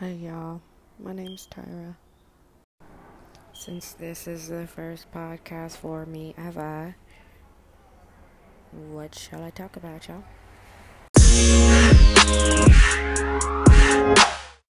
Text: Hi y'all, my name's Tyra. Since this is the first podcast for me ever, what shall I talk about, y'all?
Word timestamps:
Hi 0.00 0.10
y'all, 0.10 0.60
my 1.00 1.12
name's 1.12 1.48
Tyra. 1.48 1.96
Since 3.52 3.94
this 3.94 4.28
is 4.28 4.46
the 4.46 4.64
first 4.68 5.10
podcast 5.10 5.78
for 5.78 6.06
me 6.06 6.36
ever, 6.38 6.94
what 8.70 9.16
shall 9.16 9.42
I 9.42 9.50
talk 9.50 9.74
about, 9.74 10.06
y'all? 10.06 10.22